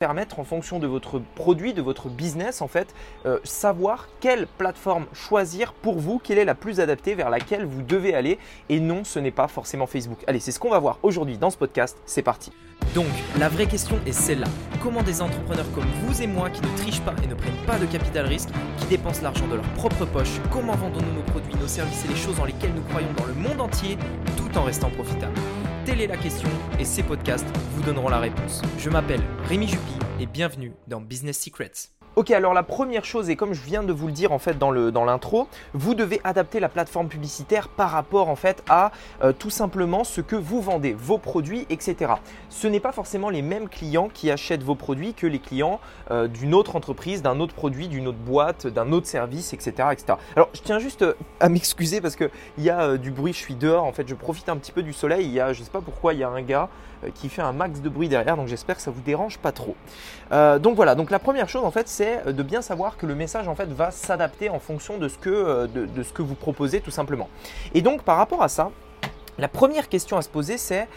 [0.00, 2.94] permettre en fonction de votre produit, de votre business en fait,
[3.26, 7.82] euh, savoir quelle plateforme choisir pour vous, quelle est la plus adaptée vers laquelle vous
[7.82, 8.38] devez aller
[8.70, 10.24] et non ce n'est pas forcément Facebook.
[10.26, 12.50] Allez c'est ce qu'on va voir aujourd'hui dans ce podcast, c'est parti.
[12.94, 13.08] Donc
[13.38, 14.46] la vraie question est celle-là.
[14.82, 17.78] Comment des entrepreneurs comme vous et moi qui ne trichent pas et ne prennent pas
[17.78, 18.48] de capital risque,
[18.78, 22.16] qui dépensent l'argent de leur propre poche, comment vendons-nous nos produits, nos services et les
[22.16, 23.98] choses dans lesquelles nous croyons dans le monde entier
[24.38, 25.38] tout en restant profitables?
[25.90, 26.48] Telle est la question
[26.78, 28.62] et ces podcasts vous donneront la réponse.
[28.78, 31.90] Je m'appelle Rémi Juppy et bienvenue dans Business Secrets.
[32.20, 34.58] Ok, alors la première chose, et comme je viens de vous le dire en fait
[34.58, 38.92] dans l'intro, vous devez adapter la plateforme publicitaire par rapport en fait à
[39.24, 42.12] euh, tout simplement ce que vous vendez, vos produits, etc.
[42.50, 46.28] Ce n'est pas forcément les mêmes clients qui achètent vos produits que les clients euh,
[46.28, 50.18] d'une autre entreprise, d'un autre produit, d'une autre boîte, d'un autre service, etc., etc.
[50.36, 53.54] Alors je tiens juste euh, à m'excuser parce qu'il y a du bruit, je suis
[53.54, 55.64] dehors, en fait je profite un petit peu du soleil, il y a, je ne
[55.64, 56.68] sais pas pourquoi, il y a un gars
[57.14, 59.74] qui fait un max de bruit derrière, donc j'espère que ça vous dérange pas trop.
[60.30, 63.14] donc voilà, donc la première chose en fait c'est euh, de bien savoir que le
[63.14, 66.34] message en fait va s'adapter en fonction de ce, que, euh, de, ce que vous
[66.34, 67.28] proposez tout simplement.
[67.74, 68.70] Et donc par rapport à ça,
[69.38, 70.88] la première question à se poser c'est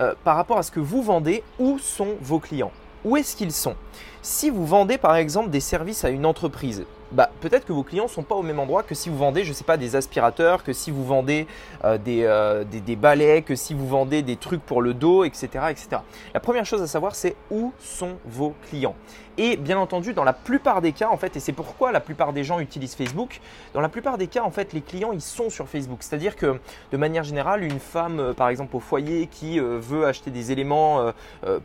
[0.00, 2.72] euh, par rapport à ce que vous vendez, où sont vos clients?
[3.04, 3.76] Où est-ce qu'ils sont?
[4.20, 8.04] Si vous vendez par exemple des services à une entreprise, bah, peut-être que vos clients
[8.04, 9.96] ne sont pas au même endroit que si vous vendez, je ne sais pas, des
[9.96, 11.46] aspirateurs, que si vous vendez
[11.84, 15.48] euh, euh, des, des, balais, que si vous vendez des trucs pour le dos, etc.
[15.70, 15.88] etc.
[16.34, 18.94] La première chose à savoir, c'est où sont vos clients.
[19.38, 22.32] Et bien entendu, dans la plupart des cas, en fait, et c'est pourquoi la plupart
[22.32, 23.40] des gens utilisent Facebook,
[23.74, 25.98] dans la plupart des cas, en fait, les clients, ils sont sur Facebook.
[26.00, 26.58] C'est-à-dire que
[26.90, 31.12] de manière générale, une femme, euh, par exemple, au foyer qui veut acheter des éléments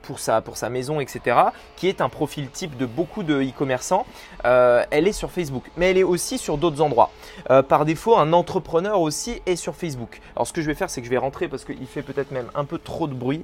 [0.02, 1.38] pour, sa, pour sa maison, etc.,
[1.76, 4.06] qui est un profil type de beaucoup de e-commerçants,
[4.44, 7.12] elle est sur Facebook, mais elle est aussi sur d'autres endroits.
[7.50, 10.20] Euh, par défaut, un entrepreneur aussi est sur Facebook.
[10.36, 12.32] Alors ce que je vais faire, c'est que je vais rentrer parce qu'il fait peut-être
[12.32, 13.44] même un peu trop de bruit.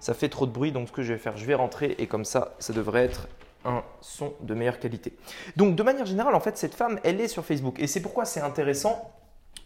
[0.00, 2.06] Ça fait trop de bruit, donc ce que je vais faire, je vais rentrer et
[2.06, 3.28] comme ça, ça devrait être
[3.64, 5.12] un son de meilleure qualité.
[5.56, 7.78] Donc de manière générale, en fait, cette femme, elle est sur Facebook.
[7.78, 9.12] Et c'est pourquoi c'est intéressant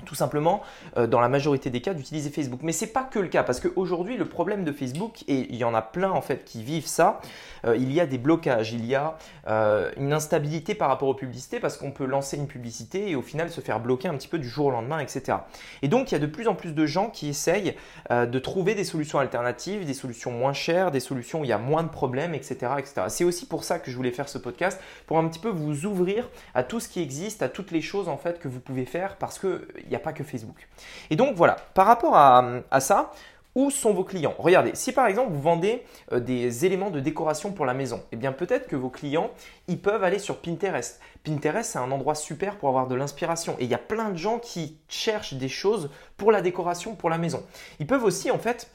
[0.04, 0.62] tout simplement,
[0.96, 2.60] euh, dans la majorité des cas, d'utiliser Facebook.
[2.62, 5.56] Mais ce n'est pas que le cas, parce qu'aujourd'hui, le problème de Facebook, et il
[5.56, 7.20] y en a plein en fait qui vivent ça,
[7.64, 9.16] euh, il y a des blocages, il y a
[9.48, 13.22] euh, une instabilité par rapport aux publicités, parce qu'on peut lancer une publicité et au
[13.22, 15.38] final se faire bloquer un petit peu du jour au lendemain, etc.
[15.82, 17.74] Et donc, il y a de plus en plus de gens qui essayent
[18.10, 21.58] de trouver des solutions alternatives, des solutions moins chères, des solutions où il y a
[21.58, 22.72] moins de problèmes, etc.
[22.78, 23.02] etc.
[23.08, 25.86] C'est aussi pour ça que je voulais faire ce podcast, pour un petit peu vous
[25.86, 28.84] ouvrir à tout ce qui existe, à toutes les choses en fait que vous pouvez
[28.84, 30.68] faire, parce qu'il n'y a pas que Facebook.
[31.10, 33.12] Et donc voilà, par rapport à, ça,
[33.54, 34.34] où sont vos clients?
[34.38, 38.16] Regardez, si par exemple vous vendez euh, des éléments de décoration pour la maison, eh
[38.16, 39.30] bien peut-être que vos clients,
[39.68, 41.00] ils peuvent aller sur Pinterest.
[41.22, 43.56] Pinterest, c'est un endroit super pour avoir de l'inspiration.
[43.60, 47.10] Et il y a plein de gens qui cherchent des choses pour la décoration, pour
[47.10, 47.44] la maison.
[47.78, 48.70] Ils peuvent aussi en fait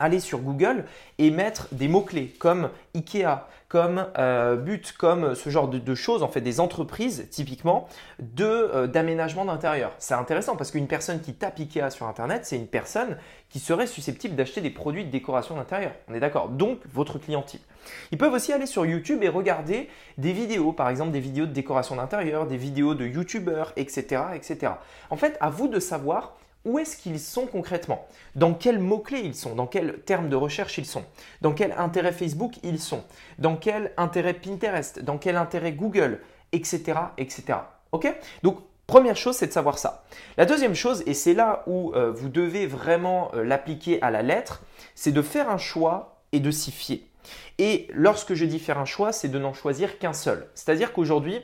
[0.00, 0.84] aller sur Google
[1.18, 6.28] et mettre des mots-clés comme IKEA, comme euh, but, comme ce genre de, choses, en
[6.28, 7.86] fait des entreprises typiquement
[8.40, 9.92] euh, d'aménagement d'intérieur.
[9.98, 13.16] C'est intéressant parce qu'une personne qui tape Ikea sur Internet, c'est une personne
[13.48, 15.92] qui serait susceptible d'acheter des produits de décoration d'intérieur.
[16.08, 17.62] On est d'accord Donc votre client type.
[18.10, 21.52] Ils peuvent aussi aller sur YouTube et regarder des vidéos, par exemple des vidéos de
[21.52, 24.72] décoration d'intérieur, des vidéos de YouTubeurs, etc., etc.
[25.10, 26.34] En fait, à vous de savoir
[26.64, 28.06] où est-ce qu'ils sont concrètement?
[28.34, 29.54] Dans quels mots-clés ils sont?
[29.54, 31.04] Dans quels termes de recherche ils sont?
[31.40, 33.04] Dans quel intérêt Facebook ils sont?
[33.38, 35.02] Dans quel intérêt Pinterest?
[35.02, 36.20] Dans quel intérêt Google?
[36.52, 36.82] Etc.
[37.16, 37.58] etc.
[37.92, 38.12] Ok?
[38.42, 40.04] Donc, première chose, c'est de savoir ça.
[40.36, 44.22] La deuxième chose, et c'est là où euh, vous devez vraiment euh, l'appliquer à la
[44.22, 44.62] lettre,
[44.94, 47.00] c'est de faire un choix et de s'y fier.
[47.58, 50.48] Et lorsque je dis faire un choix, c'est de n'en choisir qu'un seul.
[50.54, 51.40] C'est-à-dire qu'aujourd'hui,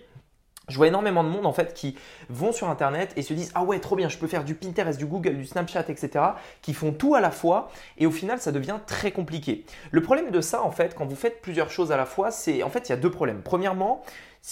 [0.68, 1.96] je vois énormément de monde en fait qui
[2.28, 4.98] vont sur internet et se disent ah ouais trop bien je peux faire du Pinterest,
[4.98, 6.24] du Google, du Snapchat etc.
[6.62, 9.64] qui font tout à la fois et au final ça devient très compliqué.
[9.90, 12.62] Le problème de ça en fait quand vous faites plusieurs choses à la fois c'est
[12.62, 13.42] en fait il y a deux problèmes.
[13.42, 14.02] Premièrement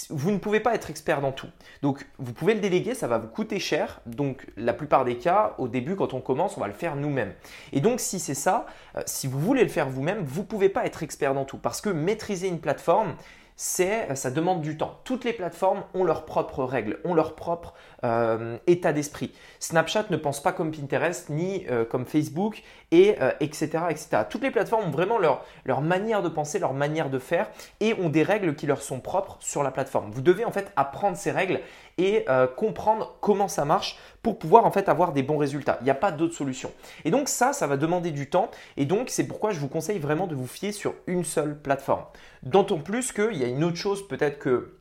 [0.09, 1.47] vous ne pouvez pas être expert dans tout.
[1.81, 4.01] Donc vous pouvez le déléguer, ça va vous coûter cher.
[4.05, 7.33] Donc la plupart des cas, au début quand on commence, on va le faire nous-mêmes.
[7.71, 8.65] Et donc si c'est ça,
[8.97, 11.57] euh, si vous voulez le faire vous-même, vous ne pouvez pas être expert dans tout.
[11.57, 13.15] Parce que maîtriser une plateforme,
[13.55, 14.99] c'est ça demande du temps.
[15.03, 17.73] Toutes les plateformes ont leurs propres règles, ont leur propre
[18.05, 19.33] euh, état d'esprit.
[19.59, 22.61] Snapchat ne pense pas comme Pinterest ni euh, comme Facebook
[22.91, 24.23] et etc., euh, etc.
[24.29, 27.49] Toutes les plateformes ont vraiment leur, manière de penser, leur manière de faire
[27.79, 30.11] et ont des règles qui leur sont propres sur la plateforme.
[30.11, 31.61] Vous devez en fait apprendre ces règles
[31.97, 32.25] et
[32.57, 35.77] comprendre comment ça marche pour pouvoir en fait avoir des bons résultats.
[35.81, 36.71] Il n'y a pas d'autre solution.
[37.05, 39.99] Et donc ça, ça va demander du temps et donc c'est pourquoi je vous conseille
[39.99, 42.03] vraiment de vous fier sur une seule plateforme.
[42.43, 44.75] D'autant plus qu'il y a une autre chose peut-être que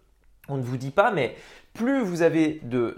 [0.49, 1.37] on ne vous dit pas, mais
[1.75, 2.95] plus vous avez de,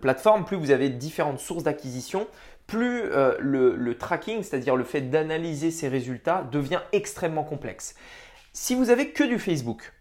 [0.00, 2.26] plateformes, plus vous avez différentes sources d'acquisition,
[2.66, 7.94] plus euh, le, tracking, c'est-à-dire le fait d'analyser ces résultats, devient extrêmement complexe.
[8.52, 9.92] Si vous avez que du Facebook,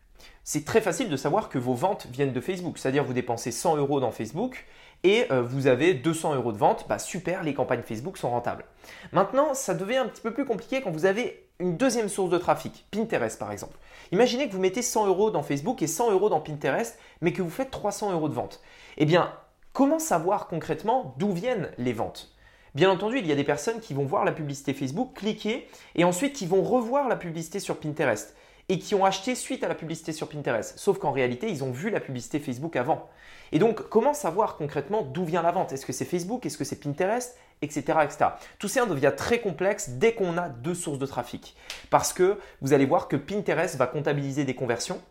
[0.43, 2.77] c'est très facile de savoir que vos ventes viennent de Facebook.
[2.77, 4.65] C'est-à-dire vous dépensez 100 euros dans Facebook
[5.03, 6.85] et euh, vous avez 200 euros de vente.
[6.87, 8.63] Bah super, les campagnes Facebook sont rentables.
[9.11, 12.37] Maintenant, ça devient un petit peu plus compliqué quand vous avez une deuxième source de
[12.37, 13.77] trafic, Pinterest par exemple.
[14.11, 17.41] Imaginez que vous mettez 100 euros dans Facebook et 100 euros dans Pinterest, mais que
[17.41, 18.61] vous faites 300 euros de vente.
[18.97, 19.33] Eh bien,
[19.73, 22.35] comment savoir concrètement d'où viennent les ventes?
[22.75, 26.03] Bien entendu, il y a des personnes qui vont voir la publicité Facebook, cliquer et
[26.03, 28.35] ensuite qui vont revoir la publicité sur Pinterest
[28.69, 30.77] et qui ont acheté suite à la publicité sur Pinterest.
[30.77, 33.09] Sauf qu'en réalité, ils ont vu la publicité Facebook avant.
[33.51, 35.71] Et donc, comment savoir concrètement d'où vient la vente?
[35.71, 36.45] Est-ce que c'est Facebook?
[36.45, 37.37] Est-ce que c'est Pinterest?
[37.61, 37.81] Etc.
[38.03, 38.25] etc.
[38.59, 41.55] Tout ça devient très complexe dès qu'on a deux sources de trafic.
[41.89, 45.01] Parce que vous allez voir que Pinterest va comptabiliser des conversions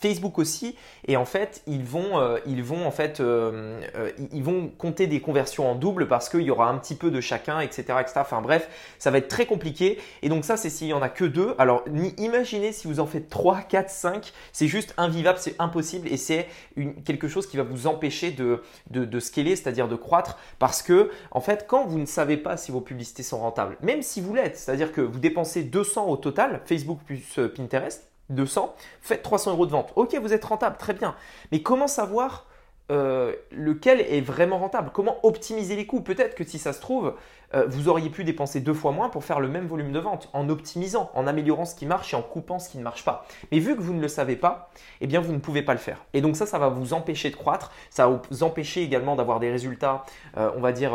[0.00, 0.76] Facebook aussi,
[1.06, 5.06] et en fait, ils vont, euh, ils vont en fait, euh, euh, ils vont compter
[5.06, 8.12] des conversions en double parce qu'il y aura un petit peu de chacun, etc., etc.
[8.16, 8.68] Enfin bref,
[8.98, 9.98] ça va être très compliqué.
[10.22, 11.54] Et donc ça, c'est s'il y en a que deux.
[11.58, 11.84] Alors
[12.16, 16.48] imaginez si vous en faites 3, 4, 5, c'est juste invivable, c'est impossible, et c'est
[17.04, 21.10] quelque chose qui va vous empêcher de, de, de scaler, c'est-à-dire de croître, parce que
[21.30, 24.34] en fait, quand vous ne savez pas si vos publicités sont rentables, même si vous
[24.34, 29.66] l'êtes, c'est-à-dire que vous dépensez 200 au total, Facebook plus Pinterest 200, faites 300 euros
[29.66, 29.92] de vente.
[29.96, 31.14] Ok, vous êtes rentable, très bien.
[31.52, 32.46] Mais comment savoir
[32.90, 34.90] euh, lequel est vraiment rentable?
[34.92, 36.00] Comment optimiser les coûts?
[36.00, 37.14] Peut-être que si ça se trouve,
[37.54, 40.28] euh, vous auriez pu dépenser deux fois moins pour faire le même volume de vente
[40.32, 43.26] en optimisant, en améliorant ce qui marche et en coupant ce qui ne marche pas.
[43.52, 45.78] Mais vu que vous ne le savez pas, eh bien vous ne pouvez pas le
[45.78, 46.04] faire.
[46.14, 49.38] Et donc ça, ça va vous empêcher de croître, ça va vous empêcher également d'avoir
[49.38, 50.04] des résultats,
[50.36, 50.92] euh, on va dire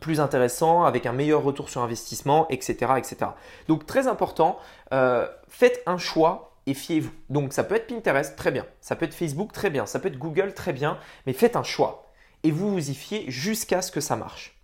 [0.00, 2.92] plus intéressant, avec un meilleur retour sur investissement, etc.
[2.96, 3.16] etc.
[3.68, 4.58] Donc très important,
[4.92, 7.12] euh, faites un choix et fiez-vous.
[7.30, 8.66] Donc ça peut être Pinterest, très bien.
[8.80, 9.86] Ça peut être Facebook, très bien.
[9.86, 10.98] Ça peut être Google, très bien.
[11.26, 12.12] Mais faites un choix
[12.42, 14.58] et vous vous y fiez jusqu'à ce que ça marche.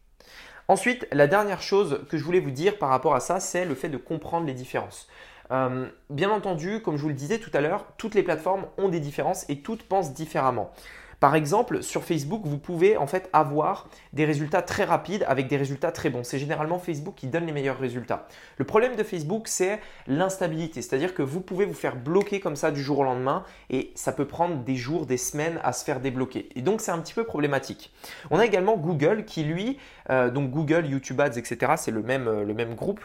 [0.69, 3.75] Ensuite, la dernière chose que je voulais vous dire par rapport à ça, c'est le
[3.75, 5.09] fait de comprendre les différences.
[5.51, 8.89] Euh, bien entendu, comme je vous le disais tout à l'heure, toutes les plateformes ont
[8.89, 10.73] des différences et toutes pensent différemment.
[11.21, 15.59] Par exemple, sur Facebook, vous pouvez en fait avoir des résultats très rapides avec des
[15.59, 16.25] résultats très bons.
[16.25, 18.27] C'est généralement Facebook qui donne les meilleurs résultats.
[18.57, 22.71] Le problème de Facebook, c'est l'instabilité, c'est-à-dire que vous pouvez vous faire bloquer comme ça
[22.71, 26.01] du jour au lendemain et ça peut prendre des jours, des semaines à se faire
[26.01, 26.49] débloquer.
[26.57, 27.93] Et donc c'est un petit peu problématique.
[28.31, 29.77] On a également Google qui lui,
[30.09, 31.73] euh, donc Google, YouTube Ads, etc.
[31.77, 33.05] C'est le même, euh, le même groupe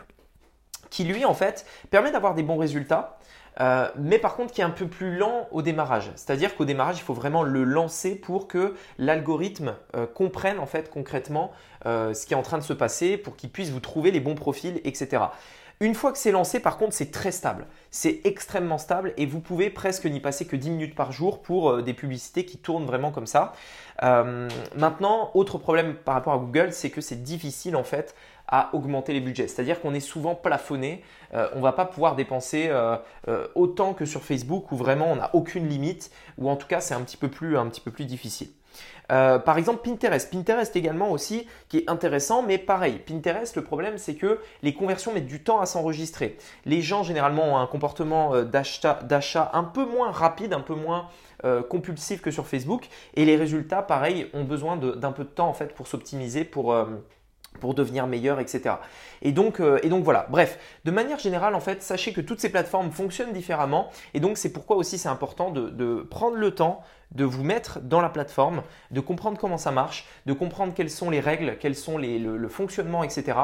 [0.95, 3.17] qui lui en fait permet d'avoir des bons résultats
[3.61, 6.11] euh, mais par contre qui est un peu plus lent au démarrage.
[6.15, 10.89] C'est-à-dire qu'au démarrage, il faut vraiment le lancer pour que l'algorithme euh, comprenne en fait
[10.89, 11.51] concrètement
[11.85, 14.19] euh, ce qui est en train de se passer, pour qu'il puisse vous trouver les
[14.19, 15.23] bons profils, etc.
[15.81, 17.67] Une fois que c'est lancé, par contre, c'est très stable.
[17.91, 21.81] C'est extrêmement stable et vous pouvez presque n'y passer que 10 minutes par jour pour
[21.83, 23.51] des publicités qui tournent vraiment comme ça.
[24.01, 28.15] maintenant, autre problème par rapport à Google, c'est que c'est difficile en fait
[28.47, 29.47] à augmenter les budgets.
[29.47, 31.03] C'est-à-dire qu'on est souvent plafonné.
[31.33, 32.97] Euh, on ne va pas pouvoir dépenser euh,
[33.27, 36.81] euh, autant que sur Facebook où vraiment on n'a aucune limite, ou en tout cas
[36.81, 38.49] c'est un petit peu plus, un petit peu plus difficile.
[39.07, 40.31] par exemple, Pinterest.
[40.31, 45.13] Pinterest également aussi qui est intéressant, mais pareil, Pinterest, le problème c'est que les conversions
[45.13, 46.37] mettent du temps à s'enregistrer.
[46.65, 51.07] Les gens généralement ont un comportement d'achat un peu moins rapide, un peu moins
[51.69, 55.53] compulsif que sur Facebook, et les résultats, pareil, ont besoin d'un peu de temps en
[55.53, 56.75] fait pour s'optimiser, pour
[57.59, 58.75] pour devenir meilleur, etc.
[59.21, 60.27] Et donc, euh, et donc voilà.
[60.29, 63.89] Bref, de manière générale, en fait, sachez que toutes ces plateformes fonctionnent différemment.
[64.13, 68.01] Et donc, c'est pourquoi aussi c'est important de, prendre le temps de vous mettre dans
[68.01, 71.97] la plateforme, de comprendre comment ça marche, de comprendre quelles sont les règles, quels sont
[71.97, 73.37] les, le, fonctionnement, etc.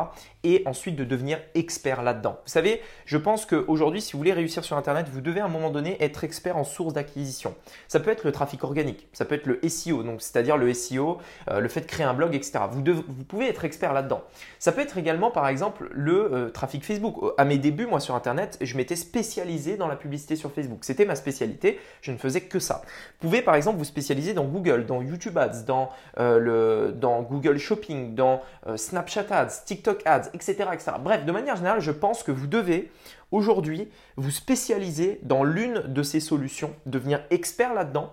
[0.43, 2.39] Et ensuite de devenir expert là-dedans.
[2.45, 5.49] Vous savez, je pense qu'aujourd'hui, si vous voulez réussir sur Internet, vous devez à un
[5.49, 7.55] moment donné être expert en source d'acquisition.
[7.87, 11.19] Ça peut être le trafic organique, ça peut être le SEO, donc c'est-à-dire le SEO,
[11.49, 12.59] euh, le fait de créer un blog, etc.
[12.71, 12.83] Vous,
[13.27, 14.23] pouvez être expert là-dedans.
[14.59, 17.33] Ça peut être également, par exemple, le euh, trafic Facebook.
[17.37, 20.79] À mes débuts, moi sur Internet, je m'étais spécialisé dans la publicité sur Facebook.
[20.81, 22.81] C'était ma spécialité, je ne faisais que ça.
[23.19, 25.89] Pouvez exemple vous spécialiser dans Google, dans YouTube Ads, dans,
[26.19, 30.91] euh, le, dans Google Shopping, dans euh, Snapchat Ads, TikTok Ads, etc., etc.
[30.99, 32.91] Bref, de manière générale, je pense que vous devez
[33.31, 38.11] aujourd'hui vous spécialiser dans l'une de ces solutions, devenir expert là-dedans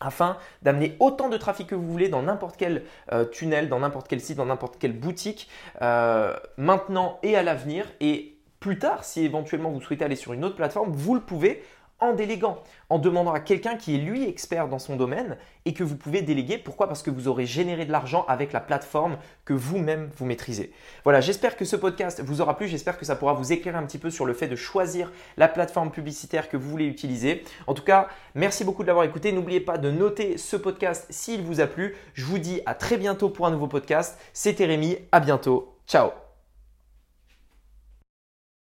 [0.00, 4.06] afin d'amener autant de trafic que vous voulez dans n'importe quel euh, tunnel, dans n'importe
[4.06, 5.48] quel site, dans n'importe quelle boutique,
[5.80, 7.84] maintenant et à l'avenir.
[8.00, 11.62] Et plus tard, si éventuellement vous souhaitez aller sur une autre plateforme, vous le pouvez
[12.00, 15.84] en déléguant, en demandant à quelqu'un qui est lui expert dans son domaine et que
[15.84, 16.58] vous pouvez déléguer.
[16.58, 16.86] Pourquoi?
[16.86, 20.72] Parce que vous aurez généré de l'argent avec la plateforme que vous-même vous maîtrisez.
[21.04, 23.84] Voilà, j'espère que ce podcast vous aura plu, j'espère que ça pourra vous éclairer un
[23.84, 27.44] petit peu sur le fait de choisir la plateforme publicitaire que vous voulez utiliser.
[27.66, 29.32] En tout cas, merci beaucoup de l'avoir écouté.
[29.32, 31.96] N'oubliez pas de noter ce podcast s'il vous a plu.
[32.14, 34.18] Je vous dis à très bientôt pour un nouveau podcast.
[34.32, 35.74] C'était Rémi, à bientôt.
[35.86, 36.27] Ciao